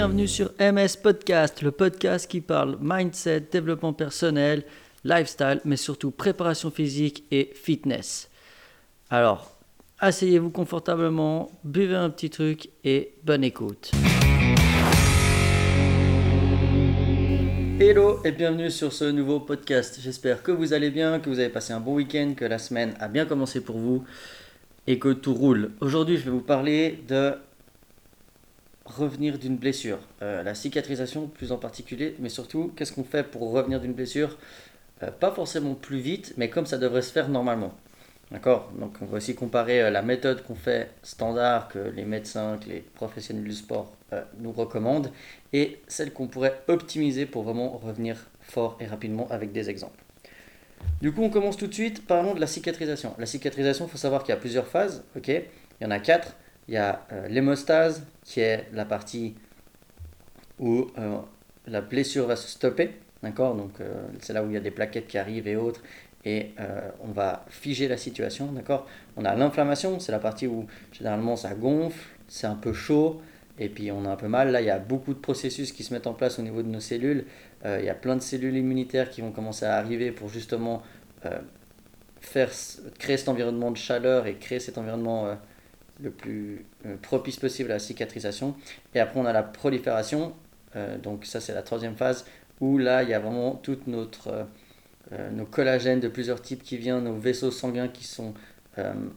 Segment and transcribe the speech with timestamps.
[0.00, 4.64] bienvenue sur MS Podcast, le podcast qui parle mindset, développement personnel,
[5.04, 8.30] lifestyle, mais surtout préparation physique et fitness.
[9.10, 9.58] Alors,
[9.98, 13.90] asseyez-vous confortablement, buvez un petit truc et bonne écoute.
[17.78, 19.98] Hello et bienvenue sur ce nouveau podcast.
[20.00, 22.94] J'espère que vous allez bien, que vous avez passé un bon week-end, que la semaine
[23.00, 24.02] a bien commencé pour vous
[24.86, 25.72] et que tout roule.
[25.82, 27.34] Aujourd'hui, je vais vous parler de
[28.90, 33.50] revenir d'une blessure, euh, la cicatrisation plus en particulier, mais surtout qu'est-ce qu'on fait pour
[33.50, 34.36] revenir d'une blessure,
[35.02, 37.74] euh, pas forcément plus vite, mais comme ça devrait se faire normalement.
[38.30, 38.70] D'accord?
[38.78, 42.68] Donc on va aussi comparer euh, la méthode qu'on fait standard, que les médecins, que
[42.68, 43.92] les professionnels du sport
[44.40, 45.12] nous recommandent,
[45.52, 50.02] et celle qu'on pourrait optimiser pour vraiment revenir fort et rapidement avec des exemples.
[51.00, 53.14] Du coup, on commence tout de suite, parlons de la cicatrisation.
[53.18, 55.28] La cicatrisation, il faut savoir qu'il y a plusieurs phases, ok?
[55.28, 56.34] Il y en a quatre.
[56.70, 59.34] Il y a euh, l'hémostase, qui est la partie
[60.60, 61.16] où euh,
[61.66, 62.92] la blessure va se stopper.
[63.24, 63.56] D'accord?
[63.56, 65.82] Donc, euh, c'est là où il y a des plaquettes qui arrivent et autres.
[66.24, 66.50] Et
[67.02, 68.52] on va figer la situation.
[68.52, 68.86] D'accord?
[69.16, 71.98] On a l'inflammation, c'est la partie où généralement ça gonfle,
[72.28, 73.22] c'est un peu chaud.
[73.58, 74.52] Et puis on a un peu mal.
[74.52, 76.68] Là, il y a beaucoup de processus qui se mettent en place au niveau de
[76.68, 77.24] nos cellules.
[77.64, 80.82] il y a plein de cellules immunitaires qui vont commencer à arriver pour justement
[82.20, 82.50] faire,
[82.98, 85.38] créer cet environnement de chaleur et créer cet environnement
[86.02, 88.54] le plus euh, propice possible à la cicatrisation.
[88.94, 90.34] Et après, on a la prolifération.
[90.76, 92.24] Euh, donc ça, c'est la troisième phase
[92.60, 94.46] où là, il y a vraiment tout notre,
[95.12, 98.34] euh, nos collagènes de plusieurs types qui viennent, nos vaisseaux sanguins qui sont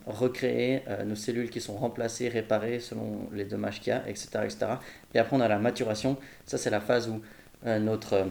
[0.08, 4.66] recréés, nos cellules qui sont remplacées, réparées selon les dommages qu'il y a, etc., etc.
[5.14, 6.18] Et après, on a la maturation.
[6.46, 7.22] Ça, c'est la phase où
[7.66, 8.28] notre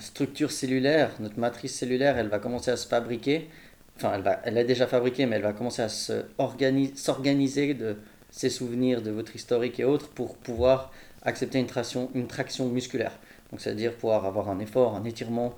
[0.00, 3.48] structure cellulaire, notre matrice cellulaire, elle va commencer à se fabriquer
[3.96, 7.96] enfin elle, va, elle est déjà fabriquée, mais elle va commencer à s'organiser de
[8.30, 10.90] ses souvenirs, de votre historique et autres pour pouvoir
[11.22, 13.12] accepter une traction, une traction musculaire.
[13.50, 15.54] Donc c'est-à-dire pouvoir avoir un effort, un étirement,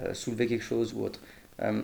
[0.00, 1.20] euh, soulever quelque chose ou autre.
[1.62, 1.82] Euh,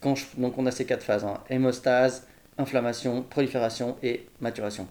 [0.00, 1.42] quand donc on a ces quatre phases, hein.
[1.50, 4.86] hémostase, inflammation, prolifération et maturation.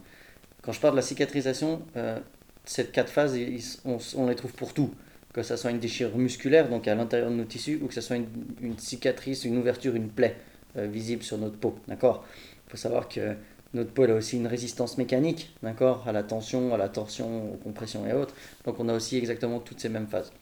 [0.62, 2.18] Quand je parle de la cicatrisation, euh,
[2.64, 3.38] ces quatre phases,
[3.84, 4.92] on les trouve pour tout
[5.32, 8.00] que ce soit une déchirure musculaire, donc à l'intérieur de nos tissus, ou que ce
[8.00, 10.36] soit une, cicatrice, une ouverture, une plaie
[10.76, 11.76] euh, visible sur notre peau.
[11.86, 12.24] D'accord?
[12.66, 13.34] Il faut savoir que
[13.74, 16.04] notre peau a aussi une résistance mécanique, d'accord?
[16.08, 18.34] À la tension, à la torsion, aux compressions et autres.
[18.64, 20.32] Donc on a aussi exactement toutes ces mêmes phases.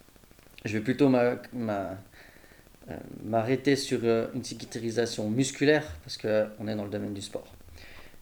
[0.65, 1.37] Je vais plutôt euh,
[3.25, 7.53] m'arrêter sur euh, une cicatrisation musculaire, parce qu'on est dans le domaine du sport.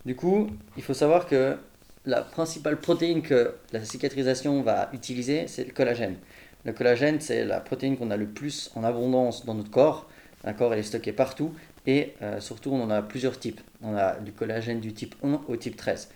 [0.07, 1.57] Du coup, il faut savoir que
[2.07, 6.17] la principale protéine que la cicatrisation va utiliser, c'est le collagène.
[6.65, 10.09] Le collagène, c'est la protéine qu'on a le plus en abondance dans notre corps.
[10.45, 11.53] D'accord Elle est stockée partout.
[11.87, 13.61] Et euh, surtout, on en a plusieurs types.
[13.83, 16.11] On a du collagène du type 1 au type 13.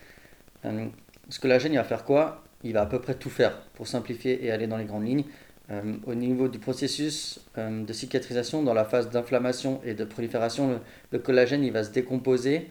[0.65, 0.87] Euh,
[1.29, 2.45] ce collagène, il va faire quoi?
[2.65, 5.25] Il va à peu près tout faire pour simplifier et aller dans les grandes lignes.
[5.71, 10.79] Euh, au niveau du processus de cicatrisation, dans la phase d'inflammation et de prolifération, le,
[11.13, 12.71] le, collagène il va se décomposer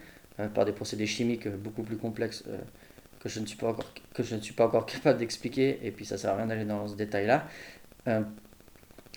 [0.54, 2.44] par des procédés chimiques beaucoup plus complexes
[3.20, 5.90] que je ne suis pas encore, que je ne suis pas encore capable d'expliquer, et
[5.90, 7.46] puis ça ne sert à rien d'aller dans ce détail-là,
[8.06, 8.22] euh,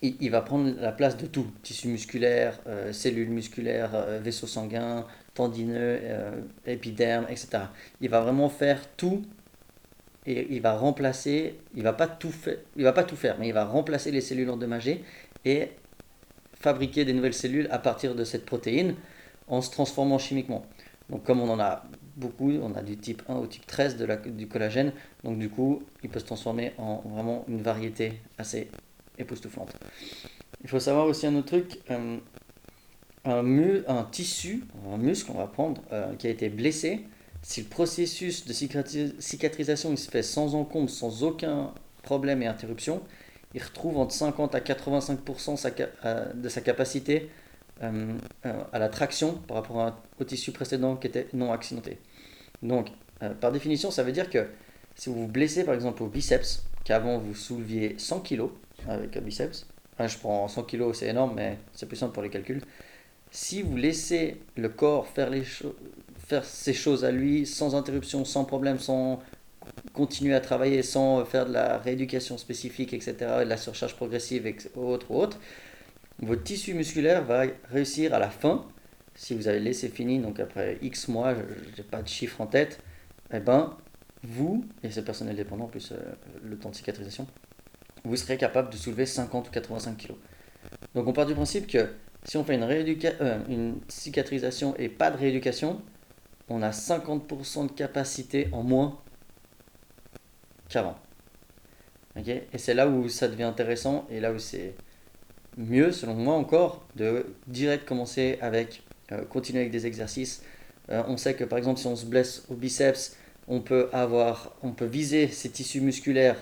[0.02, 5.06] il, va prendre la place de tout, tissu musculaire, euh, cellules musculaires, euh, vaisseaux sanguins,
[5.36, 6.02] tendineux,
[6.66, 7.66] épiderme, etc.
[8.02, 9.22] Il va vraiment faire tout
[10.26, 12.34] et il va remplacer, il va pas tout
[12.76, 15.04] il va pas tout faire, mais il va remplacer les cellules endommagées
[15.46, 15.70] et
[16.56, 18.96] fabriquer des nouvelles cellules à partir de cette protéine
[19.48, 20.66] en se transformant chimiquement.
[21.10, 21.84] Donc comme on en a
[22.16, 25.50] beaucoup, on a du type 1 au type 13 de la, du collagène, donc du
[25.50, 28.70] coup, il peut se transformer en vraiment une variété assez
[29.18, 29.74] époustouflante.
[30.64, 32.18] Il faut savoir aussi un autre truc, euh,
[33.26, 37.06] un, un tissu, un muscle, on va prendre, euh, qui a été blessé,
[37.42, 41.74] si le processus de cicatrisation il se fait sans encombre, sans aucun
[42.04, 43.02] problème et interruption,
[43.54, 47.30] il retrouve entre 50 à 85% euh, de sa capacité
[48.44, 51.98] à la traction par rapport au tissu précédent qui était non accidenté.
[52.64, 52.90] Donc,
[53.24, 54.48] euh, par définition, ça veut dire que
[54.96, 58.50] si vous vous blessez par exemple au biceps, qu'avant vous souleviez 100 kg
[58.88, 59.66] avec un biceps,
[60.08, 62.62] je prends 100 kg, c'est énorme, mais c'est plus simple pour les calculs.
[63.32, 65.44] Si vous laissez le corps faire, les
[66.28, 69.22] faire ces choses à lui sans interruption, sans problème, sans
[69.94, 75.12] continuer à travailler, sans faire de la rééducation spécifique, etc., de la surcharge progressive, autre,
[75.12, 75.40] autre,
[76.20, 78.66] votre tissu musculaire va réussir à la fin,
[79.16, 82.48] si vous avez laissé fini, donc après X mois, je n'ai pas de chiffre en
[82.48, 82.80] tête,
[83.34, 83.78] eh ben,
[84.24, 85.98] vous, et c'est personnel dépendant, en plus euh,
[86.44, 87.28] le temps de cicatrisation,
[88.04, 90.14] vous serez capable de soulever 50 ou 85 kg.
[90.96, 91.90] Donc on part du principe que
[92.24, 95.82] si on fait une, euh, une cicatrisation et pas de rééducation,
[96.50, 99.00] on a 50% de capacité en moins
[100.70, 100.98] qu'avant.
[102.16, 104.76] et c'est là où ça devient intéressant et là où c'est
[105.58, 108.84] mieux, selon moi encore, de direct commencer avec,
[109.30, 110.44] continuer avec des exercices.
[110.90, 113.16] Euh, on sait que par exemple, si on se blesse au biceps,
[113.48, 116.38] on peut, avoir, on peut viser ses tissus musculaires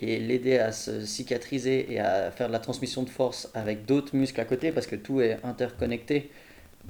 [0.00, 4.16] et l'aider à se cicatriser et à faire de la transmission de force avec d'autres
[4.16, 6.30] muscles à côté parce que tout est interconnecté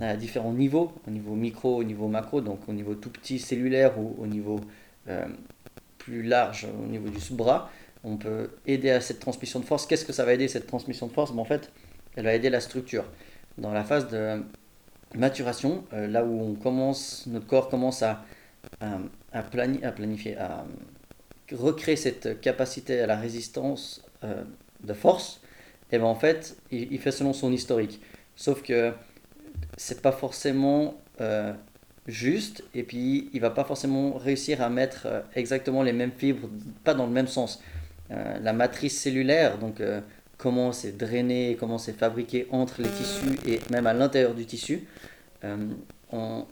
[0.00, 3.98] à différents niveaux, au niveau micro, au niveau macro, donc au niveau tout petit cellulaire
[3.98, 4.60] ou au niveau
[5.08, 5.26] euh,
[5.98, 7.70] plus large, au niveau du sous-bras.
[8.04, 9.86] On peut aider à cette transmission de force.
[9.86, 11.32] Qu'est-ce que ça va aider cette transmission de force?
[11.32, 11.70] Ben, En fait,
[12.16, 13.04] elle va aider la structure.
[13.58, 14.42] Dans la phase de
[15.14, 18.24] maturation, euh, là où on commence, notre corps commence à,
[19.32, 20.64] à, planifier, à
[21.52, 24.44] recréer cette capacité à la résistance euh,
[24.84, 25.40] de force,
[25.92, 28.00] et ben en fait, il, fait selon son historique.
[28.36, 28.92] Sauf que
[29.76, 31.52] c'est pas forcément euh,
[32.06, 36.48] juste, et puis il va pas forcément réussir à mettre euh, exactement les mêmes fibres,
[36.84, 37.62] pas dans le même sens.
[38.10, 39.80] la matrice cellulaire, donc
[40.40, 44.86] comment c'est drainé, comment c'est fabriqué entre les tissus et même à l'intérieur du tissu,
[46.12, 46.46] on,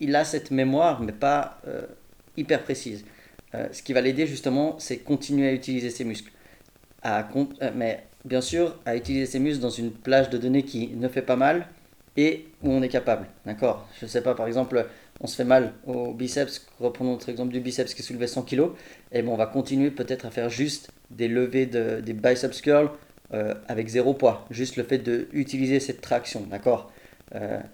[0.00, 1.60] il a cette mémoire, mais pas
[2.36, 3.04] hyper précise.
[3.54, 6.32] Euh, ce qui va l'aider justement, c'est continuer à utiliser ses muscles.
[7.02, 10.88] À, euh, mais bien sûr, à utiliser ses muscles dans une plage de données qui
[10.88, 11.68] ne fait pas mal
[12.16, 13.26] et où on est capable.
[13.46, 13.88] D'accord?
[13.98, 14.86] Je ne sais pas, par exemple,
[15.20, 18.70] on se fait mal au biceps, reprenons notre exemple du biceps qui soulevait 100 kg,
[19.12, 22.90] et bon, on va continuer peut-être à faire juste des levées de, des biceps curls
[23.32, 24.46] euh, avec zéro poids.
[24.50, 26.42] Juste le fait d'utiliser cette traction.
[26.50, 26.90] D'accord?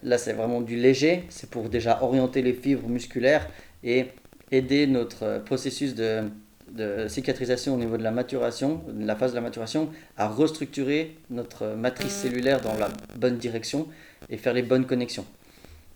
[0.02, 3.46] Là, c'est vraiment du léger, c'est pour déjà orienter les fibres musculaires
[3.84, 4.06] et
[4.50, 6.22] aider notre euh, processus de,
[6.72, 11.16] de, cicatrisation au niveau de la maturation, de la phase de la maturation, à restructurer
[11.30, 13.88] notre matrice cellulaire dans la bonne direction
[14.28, 15.24] et faire les bonnes connexions.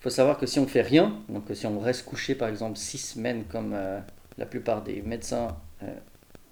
[0.04, 2.98] Faut savoir que si on fait rien, donc si on reste couché par exemple six
[2.98, 3.98] semaines comme euh,
[4.38, 5.92] la plupart des médecins euh,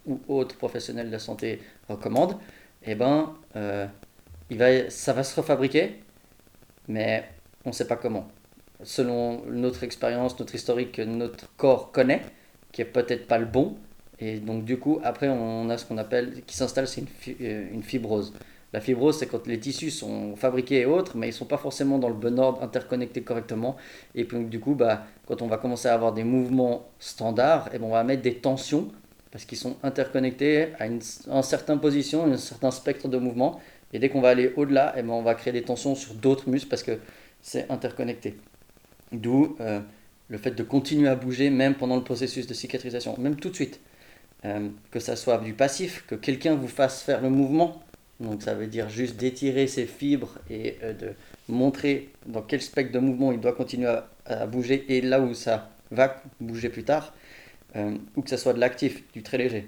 [0.06, 2.38] ou autres professionnels de la santé recommandent,
[2.82, 6.00] eh ben, va, ça va se refabriquer,
[6.88, 7.28] mais
[7.64, 8.28] on ne sait pas comment
[8.82, 12.22] selon notre expérience, notre historique que notre corps connaît,
[12.72, 13.76] qui est peut-être pas le bon.
[14.18, 17.04] Et donc du coup, après, on a ce qu'on appelle, qui s'installe, c'est
[17.40, 18.32] euh, une, fibrose.
[18.72, 21.98] La fibrose, c'est quand les tissus sont fabriqués et autres, mais ils sont pas forcément
[21.98, 23.76] dans le bon ordre, interconnectés correctement.
[24.14, 27.76] Et puis du coup, bah, quand on va commencer à avoir des mouvements standards, et
[27.76, 28.90] eh ben, on va mettre des tensions,
[29.30, 33.60] parce qu'ils sont interconnectés à une, certaine position, un certain spectre de mouvement.
[33.92, 36.48] Et dès qu'on va aller au-delà, eh ben, on va créer des tensions sur d'autres
[36.48, 36.98] muscles, parce que
[37.42, 38.38] c'est interconnecté.
[39.12, 39.80] D'où euh,
[40.28, 43.54] le fait de continuer à bouger même pendant le processus de cicatrisation, même tout de
[43.54, 43.80] suite.
[44.44, 47.80] Euh, que ça soit du passif, que quelqu'un vous fasse faire le mouvement,
[48.20, 51.12] donc ça veut dire juste d'étirer ses fibres et euh, de
[51.48, 53.94] montrer dans quel spectre de mouvement il doit continuer
[54.26, 57.12] à, bouger et là où ça va bouger plus tard,
[58.16, 59.66] ou que ça soit de l'actif, du très léger.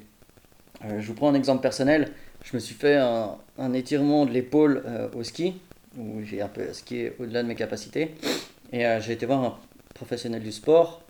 [0.99, 2.13] je vous prends un exemple personnel,
[2.45, 5.55] je me suis fait un, étirement de l'épaule au ski,
[5.99, 8.15] où j'ai un peu skié au-delà de mes capacités.
[8.73, 9.59] Et euh, j'ai été voir un
[9.95, 11.03] professionnel du sport,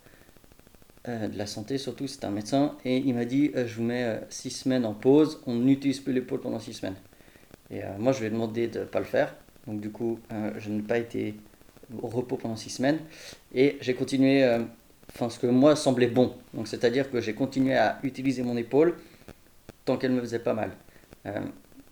[1.09, 3.83] euh, de la santé surtout, c'est un médecin, et il m'a dit euh, Je vous
[3.83, 6.97] mets 6 semaines en pause, on n'utilise plus l'épaule pendant 6 semaines.
[7.71, 9.35] Et moi, je lui ai demandé de ne pas le faire.
[9.67, 10.21] Donc, du coup,
[10.59, 11.35] je n'ai pas été
[12.01, 12.99] au repos pendant 6 semaines.
[13.55, 14.47] Et j'ai continué,
[15.11, 16.35] enfin, ce que moi semblait bon.
[16.53, 18.97] Donc, c'est-à-dire que j'ai continué à utiliser mon épaule
[19.85, 20.71] tant qu'elle me faisait pas mal.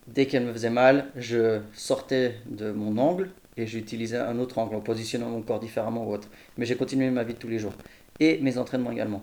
[0.07, 4.77] dès qu'elle me faisait mal, je sortais de mon angle et j'utilisais un autre angle
[4.77, 6.29] en positionnant mon corps différemment ou autre.
[6.57, 7.75] Mais j'ai continué ma vie de tous les jours
[8.21, 9.23] et mes entraînements également.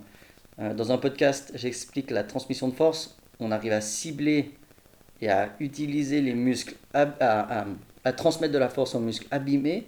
[0.59, 3.17] Euh, dans un podcast, j'explique la transmission de force.
[3.39, 4.51] On arrive à cibler
[5.21, 7.65] et à utiliser les muscles, à,
[8.15, 9.85] transmettre de la force aux muscles abîmés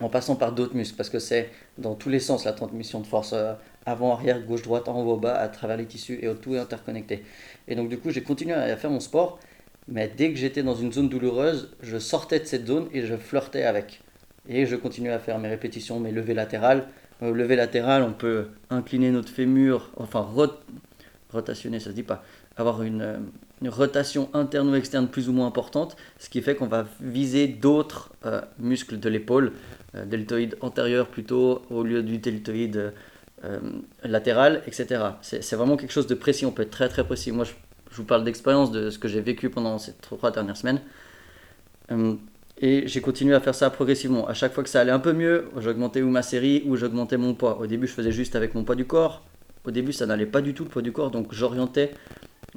[0.00, 3.06] en passant par d'autres muscles parce que c'est dans tous les sens la transmission de
[3.06, 3.52] force euh,
[3.86, 7.22] avant, arrière, gauche, droite, en haut, bas, à travers les tissus et tout est interconnecté.
[7.68, 9.38] Et donc du coup, j'ai continué à faire mon sport
[9.90, 13.16] mais dès que j'étais dans une zone douloureuse, je sortais de cette zone et je
[13.16, 14.00] flirtais avec.
[14.48, 16.86] Et je continuais à faire mes répétitions, mes levées latérales.
[17.20, 20.26] Au lever latéral, on peut incliner notre fémur, enfin
[21.30, 22.24] rotationner, ça se dit pas,
[22.56, 23.26] avoir une,
[23.68, 28.10] rotation interne ou externe plus ou moins importante, ce qui fait qu'on va viser d'autres
[28.24, 29.52] euh, muscles de l'épaule,
[29.94, 32.92] euh, deltoïde antérieur plutôt au lieu du deltoïde
[33.44, 33.58] euh,
[34.02, 35.02] latéral, etc.
[35.20, 37.32] C'est vraiment quelque chose de précis, on peut être très très précis.
[37.32, 37.52] Moi, je
[37.90, 40.80] je vous parle d'expérience de ce que j'ai vécu pendant ces trois dernières semaines.
[41.90, 42.14] Euh,
[42.58, 44.28] et j'ai continué à faire ça progressivement.
[44.28, 47.16] À chaque fois que ça allait un peu mieux, j'augmentais ou ma série ou j'augmentais
[47.16, 47.58] mon poids.
[47.58, 49.24] Au début, je faisais juste avec mon poids du corps.
[49.64, 51.92] Au début, ça n'allait pas du tout le poids du corps, donc j'orientais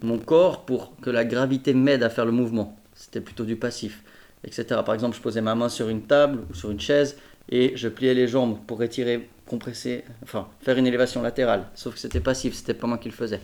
[0.04, 2.78] mon corps pour que la gravité m'aide à faire le mouvement.
[2.94, 4.04] C'était plutôt du passif,
[4.44, 4.82] etc.
[4.86, 7.18] Par exemple, je posais ma main sur une table ou sur une chaise
[7.50, 11.66] et je pliais les jambes pour étirer compresser, enfin faire une élévation latérale.
[11.74, 13.40] Sauf que c'était passif, c'était pas moi qui le faisais,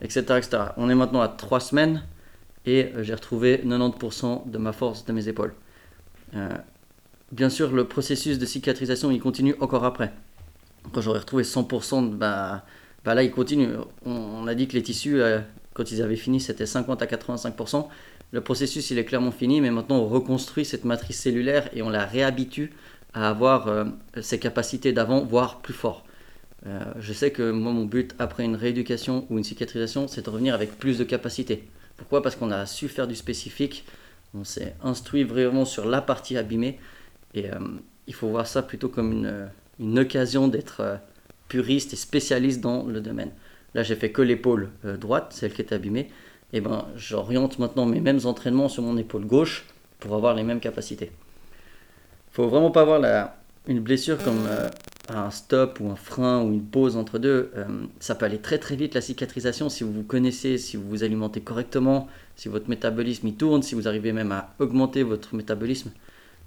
[0.00, 0.48] etc., etc.
[0.76, 2.02] On est maintenant à 3 semaines
[2.64, 5.54] et euh, j'ai retrouvé 90% de ma force de mes épaules.
[6.34, 6.48] Euh,
[7.32, 10.12] bien sûr, le processus de cicatrisation, il continue encore après.
[10.92, 12.64] Quand j'aurai retrouvé 100%, bah,
[13.04, 13.68] bah là, il continue.
[14.04, 15.40] On, a dit que les tissus, euh,
[15.74, 17.86] quand ils avaient fini, c'était 50 à 85%.
[18.32, 21.90] Le processus, il est clairement fini, mais maintenant, on reconstruit cette matrice cellulaire et on
[21.90, 22.72] la réhabitue
[23.14, 23.84] à avoir euh,
[24.20, 26.04] ses capacités d'avant, voire plus fort.
[26.66, 30.30] Euh, je sais que moi, mon but après une rééducation ou une cicatrisation, c'est de
[30.30, 31.64] revenir avec plus de capacités.
[31.96, 32.22] Pourquoi?
[32.22, 33.84] Parce qu'on a su faire du spécifique,
[34.34, 36.78] on s'est instruit vraiment sur la partie abîmée,
[37.34, 37.58] et euh,
[38.06, 39.48] il faut voir ça plutôt comme une,
[39.78, 40.98] une occasion d'être
[41.48, 43.30] puriste et spécialiste dans le domaine.
[43.74, 46.10] Là, j'ai fait que l'épaule droite, celle qui est abîmée,
[46.52, 49.64] et ben j'oriente maintenant mes mêmes entraînements sur mon épaule gauche
[49.98, 51.10] pour avoir les mêmes capacités
[52.32, 53.36] faut vraiment pas voir la,
[53.68, 54.68] une blessure comme euh,
[55.08, 57.52] un stop ou un frein ou une pause entre deux.
[57.56, 57.66] Euh,
[58.00, 61.04] ça peut aller très très vite la cicatrisation si vous vous connaissez, si vous vous
[61.04, 65.90] alimentez correctement, si votre métabolisme y tourne, si vous arrivez même à augmenter votre métabolisme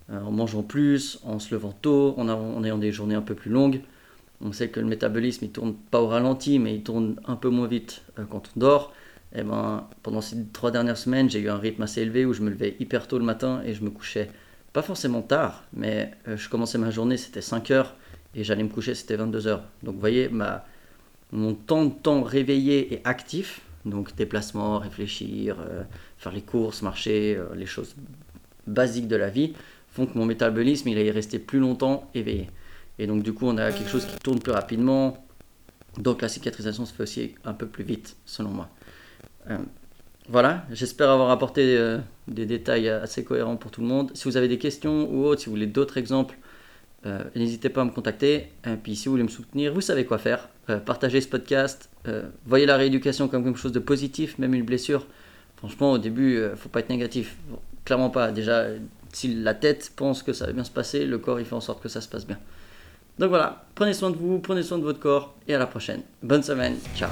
[0.10, 3.51] euh, en mangeant plus, en se levant tôt, en, ayant des journées un peu plus
[3.51, 3.82] longues.
[4.41, 7.49] On sait que le métabolisme il tourne pas au ralenti, mais il tourne un peu
[7.49, 8.93] moins vite quand on dort.
[9.33, 12.31] Et eh ben, pendant ces trois dernières semaines, j'ai eu un rythme assez élevé où
[12.31, 14.29] je me levais hyper tôt le matin et je me couchais
[14.75, 17.95] pas forcément tard, mais euh, je commençais ma journée, c'était 5 heures,
[18.35, 19.63] et j'allais me coucher, c'était 22 heures.
[19.83, 20.65] Donc vous voyez, ma,
[21.31, 25.83] mon temps de temps réveillé et actif, donc déplacement, réfléchir, euh,
[26.17, 27.95] faire les courses, marcher, euh, les choses
[28.67, 29.53] basiques de la vie,
[29.91, 32.49] font que mon métabolisme, il est resté plus longtemps éveillé.
[32.99, 35.25] Et donc du coup, on a quelque chose qui tourne plus rapidement,
[35.97, 38.69] donc la cicatrisation se fait aussi un peu plus vite, selon moi.
[40.27, 44.11] Voilà, j'espère avoir apporté euh, des détails assez cohérents pour tout le monde.
[44.15, 46.35] Si vous avez des questions ou autres, si vous voulez d'autres exemples,
[47.05, 48.47] euh, n'hésitez pas à me contacter.
[48.65, 50.49] Et puis si vous voulez me soutenir, vous savez quoi faire.
[50.71, 51.89] Euh, partagez ce podcast,
[52.45, 55.05] voyez la rééducation comme quelque chose de positif, même une blessure.
[55.57, 57.37] Franchement, au début, ne faut pas être négatif.
[57.83, 58.31] clairement pas.
[58.31, 58.65] Déjà,
[59.13, 61.61] si la tête pense que ça va bien se passer, le corps il fait en
[61.61, 62.39] sorte que ça se passe bien.
[63.19, 66.01] Donc voilà, prenez soin de vous, prenez soin de votre corps et à la prochaine.
[66.22, 67.10] Bonne semaine, ciao